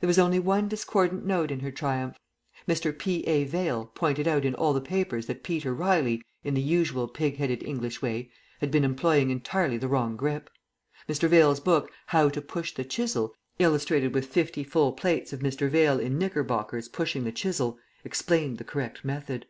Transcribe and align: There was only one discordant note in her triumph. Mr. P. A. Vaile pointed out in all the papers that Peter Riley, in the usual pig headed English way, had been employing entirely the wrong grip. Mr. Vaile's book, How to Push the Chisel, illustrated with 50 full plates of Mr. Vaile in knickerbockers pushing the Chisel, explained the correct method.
There 0.00 0.06
was 0.06 0.18
only 0.18 0.38
one 0.38 0.68
discordant 0.68 1.24
note 1.24 1.50
in 1.50 1.60
her 1.60 1.70
triumph. 1.70 2.18
Mr. 2.68 2.92
P. 2.98 3.26
A. 3.26 3.44
Vaile 3.44 3.86
pointed 3.94 4.28
out 4.28 4.44
in 4.44 4.54
all 4.54 4.74
the 4.74 4.80
papers 4.82 5.24
that 5.24 5.42
Peter 5.42 5.72
Riley, 5.72 6.22
in 6.44 6.52
the 6.52 6.60
usual 6.60 7.08
pig 7.08 7.38
headed 7.38 7.62
English 7.62 8.02
way, 8.02 8.30
had 8.60 8.70
been 8.70 8.84
employing 8.84 9.30
entirely 9.30 9.78
the 9.78 9.88
wrong 9.88 10.16
grip. 10.18 10.50
Mr. 11.08 11.30
Vaile's 11.30 11.60
book, 11.60 11.90
How 12.08 12.28
to 12.28 12.42
Push 12.42 12.74
the 12.74 12.84
Chisel, 12.84 13.34
illustrated 13.58 14.12
with 14.12 14.26
50 14.26 14.64
full 14.64 14.92
plates 14.92 15.32
of 15.32 15.40
Mr. 15.40 15.70
Vaile 15.70 15.98
in 15.98 16.18
knickerbockers 16.18 16.90
pushing 16.90 17.24
the 17.24 17.32
Chisel, 17.32 17.78
explained 18.04 18.58
the 18.58 18.64
correct 18.64 19.02
method. 19.02 19.46